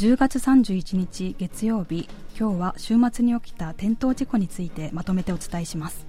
[0.00, 6.06] 10月31日月曜日今日は週末に起きた転倒事故についてまとめてお伝えします。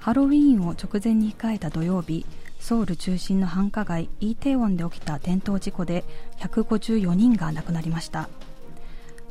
[0.00, 2.26] ハロウィーンを直前に控えた土曜日
[2.60, 6.04] ソウル中心の繁華街イーテウォンで起きた転倒事故で
[6.40, 8.28] 154人が亡くなりました。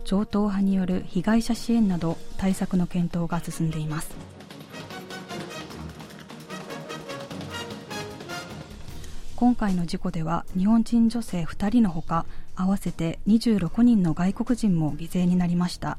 [0.04, 4.10] 超党派による被害者支援など対策の検討が進んでいます。
[9.42, 15.98] 今回の事故では日本人女性2人のほか合わせて26人の外国人も犠牲になりました。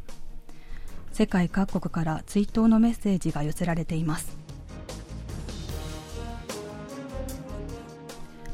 [1.10, 4.38] 世界各国から追悼のメッセージが寄せられています。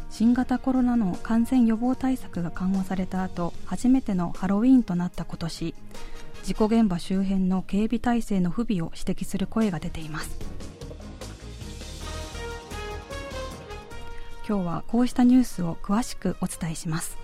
[0.09, 5.75] 新型コロナの感染予防対策が緩和された後初めてのハロウィーンとなった今年
[6.45, 10.58] 事故現場周辺の警備体制の不備を指摘する声が出ています。
[14.49, 17.19] 今日はこうしたニュースを詳しくお伝えします。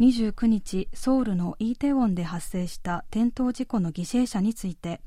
[0.00, 5.00] 29日ソウルのイーテウォンで発生した転倒事故の犠牲者について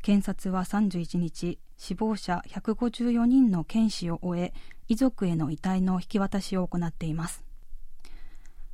[0.00, 4.54] 検察は31日死亡者154人の検視を終え
[4.88, 7.44] 遺族への遺体の引き渡しを行っています。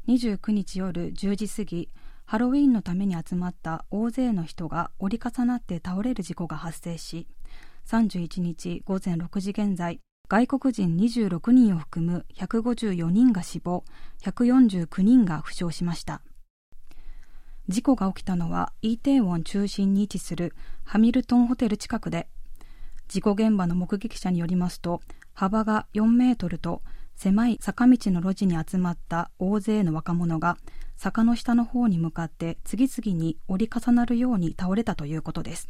[0.06, 1.89] 29日夜10時過ぎ
[2.27, 7.27] ハロウィンのために集まった大勢の人が折り重なって倒れる事故が発生し
[7.86, 13.84] 31日午前6時現在外国人26人を含む154人が死亡
[14.22, 16.22] 149人が負傷しました。
[17.69, 22.28] 事故が起きたのはイーテウォン中心に位置するハミルトンホテル近くで。
[23.06, 25.03] 事故現場の目撃者によりますと
[25.34, 26.81] 幅が4メートルと
[27.16, 30.58] 狭い坂道の路地に集まった大勢の若者が
[30.96, 35.68] 坂の下の方に向かって次々に折り重なるように倒れたということです。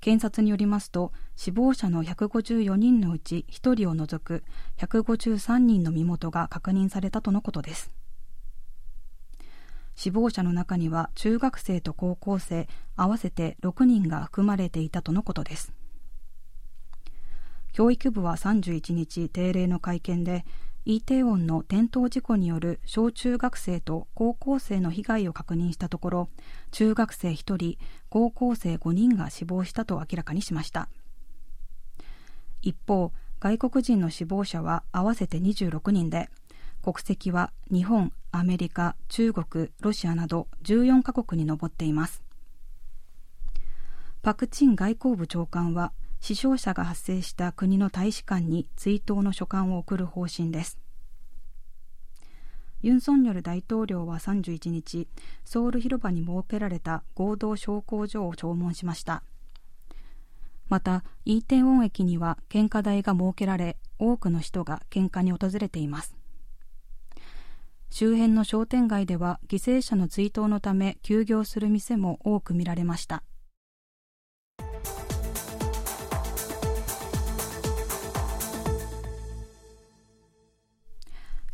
[0.00, 4.44] 検察によりますと死亡者の154人のうち1人を除く
[4.78, 7.90] 153人の身元が確認されたとのことです。
[9.96, 15.72] 死亡者の中には中学生と高校生合わせて6人が含まれていたとのことです。
[17.78, 20.44] 教育部は31日定例の会見で
[20.84, 26.28] イテウォンの転倒事故による小中学生と高校生の被害を確認したところ
[26.72, 27.78] 中学生1人
[28.08, 30.88] 高校生5人が死亡したと明らかにしました。
[32.62, 36.30] 一方外国人の死亡者は合わせて26人で
[36.82, 42.24] 国籍は日本アメリカ中国ロシアなど14カ国に上っています。
[44.22, 50.78] パク・チン外交部長官は死傷者が発生した国の大使館に追悼の書簡を送る方針です。
[52.80, 55.08] ユン・ソンニョル大統領は31日
[55.44, 59.22] ソウル広場に設けられた合同焼香所を弔問しました。
[60.68, 66.14] またイーテウォン駅には献花台が設けられ多くの人が献花に訪れています。
[67.90, 73.22] 周辺の商店街では犠牲者の追悼のため休業する店も多く見られました。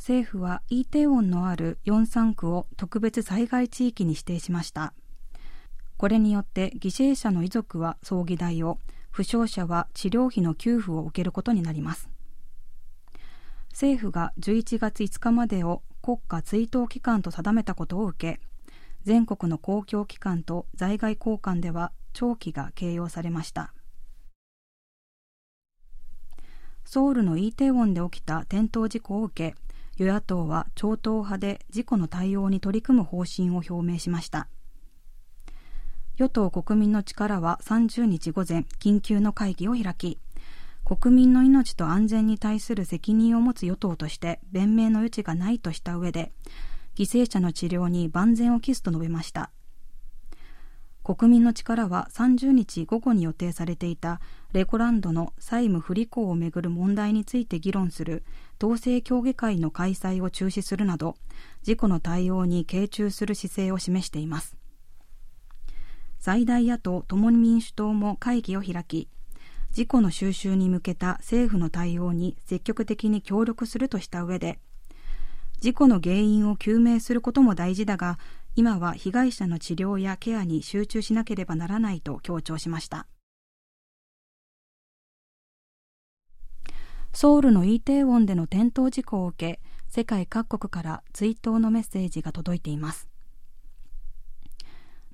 [0.06, 4.92] 政府はイーテウォンのある4産区を特別災害地域に指定しました。
[5.97, 8.78] これによって犠牲者の遺族は葬儀代を
[9.10, 12.10] 負傷者は治療費の給付を受けることになります。
[13.70, 18.41] 政府が11月5日までを国家追悼期間と定めたことを受け
[19.04, 23.72] 全国の公共機関と在外公館では長期が掲揚されました。
[26.84, 29.64] ソウルのイーテウォンで起きた転倒事故を受け
[29.97, 34.49] 与野党は超党派で事故の対応に取り組む方針を表明しました。
[36.16, 40.21] 与党国民の力は30日午前緊急の会議を開き
[40.84, 46.31] 国民の命と安全に対する責任を持つ与党として弁明の余地がないとした上で
[46.94, 49.50] 犠牲者の治療に万全を期すと述べました。
[51.04, 54.22] 国民の力は30日午後に予定されていた
[54.54, 58.24] レコランドの債務不履行をめぐる問題について議論する
[58.58, 61.16] 統制協議会の開催を中止するなど
[61.62, 64.56] 事故の対応に傾注する姿勢を示しています。
[66.18, 69.10] 最大野党共に民主党も会議を開き
[69.72, 74.58] 事故の収拾に向けた政府の対応に積極的に協力するとした上で
[75.60, 78.18] 事故の原因を究明することも大事だが
[78.56, 83.08] 今は被害者の治療やケアに集中しなければならないと強調しました。
[87.12, 93.08] ソウルのイーテウォンでの転倒事故を受け世界各国から追悼のメッセージが届いています。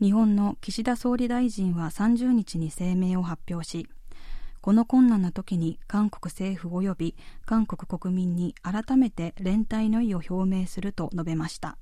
[0.01, 3.87] 日本の岸田総理大臣は30日に声明を発表し
[4.63, 11.77] この困難な時に韓国政府及び韓国国民に改めて連帯の意を表明すると述べました。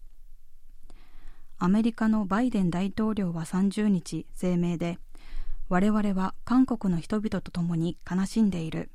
[1.60, 5.00] アメリカのバイデン大統領は30日声明で
[5.68, 8.90] 我々は韓国の人々と共に悲しんでいる。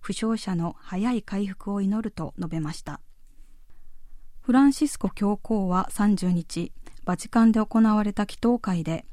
[0.00, 3.00] 負傷者の早い回復を祈ると述べました。
[4.40, 6.72] フランシスコ教皇は30日
[7.04, 9.04] バチカンで行われた祈祷会で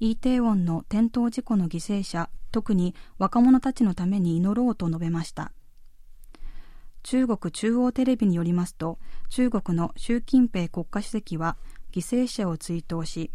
[0.00, 5.52] イーテウォンの転倒事故の犠牲者特に若者たちのために祈ろうと述べました。
[7.04, 11.56] 中国中央テレビによりますと中国の習近平国家主席は
[11.96, 13.30] 犠牲者を追悼し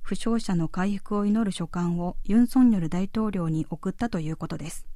[0.00, 4.86] 負傷者の回復を祈る書簡をユン・ソンニョル大統領に送ったということです。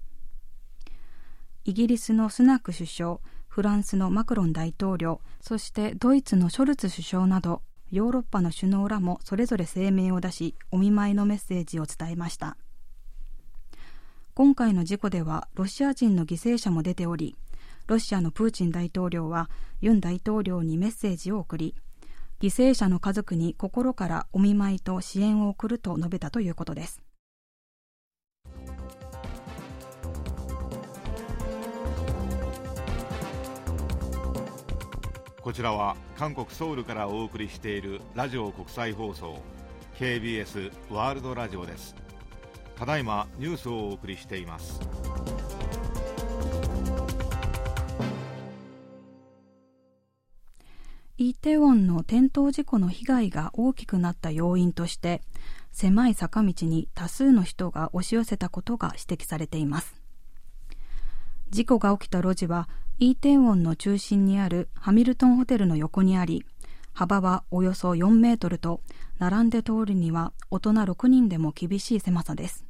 [1.65, 3.19] イギリスのスナク首相
[3.49, 12.57] フランスのマクロン大統領そしてドイツのショルツ首相などヨーロッパの首脳らもそれぞれ声明を出しお見舞いのメッセージを伝えました。
[14.33, 17.37] 今回の事故ではロシア人の犠牲者も出ており
[17.87, 19.51] ロシアのプーチン大統領は
[19.83, 21.75] ユン大統領にメッセージを送り
[22.41, 27.03] 犠牲者の家族に心からお見舞いと支援を送ると述べたということです。
[35.43, 39.43] こちらは韓国ソウルからお送りしているラジオ国際放送
[39.99, 41.95] KBS ワールドラジオです。
[42.75, 44.81] ただいまニュースをお送りしています。
[51.23, 55.21] イテウォンの転倒事故の被害が大きくなった要因として
[55.71, 60.01] 狭い坂道に多数の人が押し寄せたことが指摘されています。
[61.51, 66.43] 事故が起きた路地はイーテウォンの中心にあるハミルトンホテルの横にあり
[66.95, 68.81] 幅はおよそ4メートルと
[69.19, 72.65] 並んで通るには大人6人でも厳しい狭さです。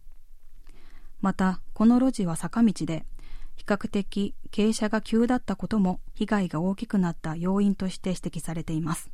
[1.20, 3.04] またこの路地は坂道で
[3.60, 9.10] 比較的傾斜が急だったことも被害が大きくなった要因として指摘されています。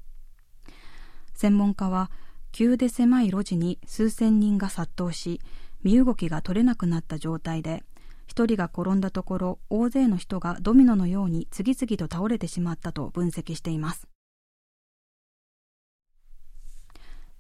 [1.34, 2.12] 専門家は
[2.52, 5.40] 急で狭い路地に数千人が殺到し
[5.82, 7.82] 身動きが取れなくなった状態で
[8.28, 14.06] 1人が転んだところ大勢の人がドミノのように次々と倒れてしまったと分析しています。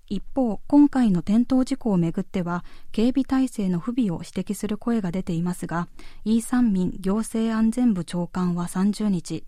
[0.08, 5.88] 一方、今回の転倒事故をめぐっては、警備体制の不備を指摘する声が出ていますが、
[6.24, 9.44] イー・サンミン行政安全部長官は30日、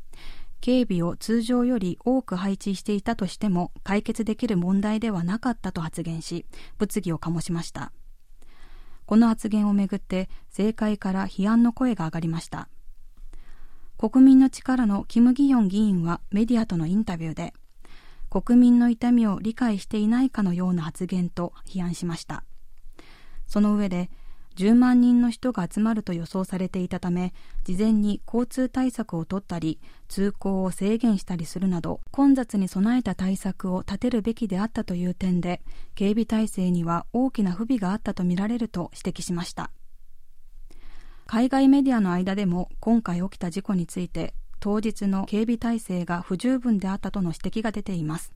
[0.60, 6.46] 警備を通常より多く配置していたとしても解決できる問題ではなかったと発言し、
[6.78, 7.92] 物議を醸しました。
[9.08, 12.68] この発言をめぐって政界から批判の声が上がりました
[13.96, 17.54] 国民の力のキム・ギヨン議員はメディアとのインタビューで
[18.30, 22.44] 国民の痛みを理解していないかのような発言と批判しました。
[23.46, 24.10] その上で
[24.56, 27.32] 10万人の人が集まると予想されていたため
[27.62, 29.78] 事前に交通対策を取ったり
[30.08, 35.62] 通行を制限したりするなど混雑に備えた対策を立てるべきであったという点で
[35.94, 39.70] 警備体制には大きな不備があったとみられると指摘しました。
[41.26, 48.32] 海外メディアの間でも今回起きた事故について当日の警備体制が不十分であったとの指摘が出ています。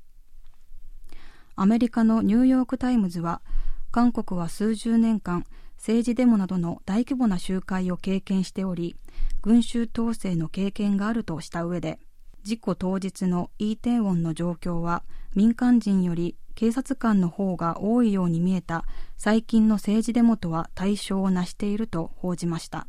[1.54, 3.42] アメリカのニューヨーク・タイムズは
[3.90, 5.44] 韓国は数十年間
[5.76, 8.96] 政治デモなどの大規模な集会を経験しており
[9.42, 11.98] 群衆統制の経験があるとした上で
[12.42, 15.02] 事故当日のイーテウォンの状況は
[15.34, 18.84] 民間人より警察官の方が多いように見えた
[19.16, 22.86] 最近の政治デモとは対象をなしていると報じました。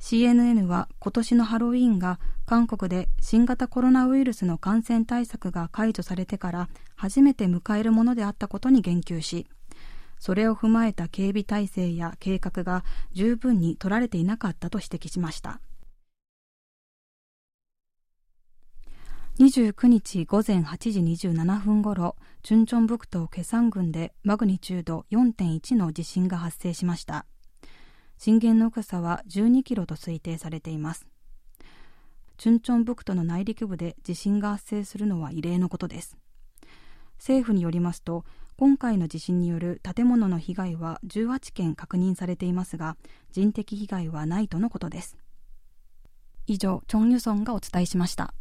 [0.00, 9.46] CNN は今年のハロウィーンが韓国で新型コロナウイルスの感染対策が解除されてから初めて迎えるものであったことに言及し
[10.18, 15.60] それを踏まえた警備体制や計画が十分に取られていなかったと指摘しました。
[19.38, 27.26] 29日午前8時27分ごろチュンチョン北道ケサン郡でマグニチュード4.1の地震が発生しました。
[28.18, 31.06] 震源の深さは12キロと推定されています。
[32.36, 36.16] チュンチョン北道の内陸部で地震が発生するのは異例のことです。
[37.18, 38.24] 政府によりますと
[38.56, 42.96] 今回の地震による建物の被害は18件確認されていますが
[43.32, 45.16] 人的被害はないとのことです。
[46.46, 48.34] 以上チョン・ユソンがお伝えしました。